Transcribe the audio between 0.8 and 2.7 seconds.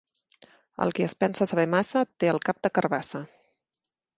El qui es pensa saber massa té el cap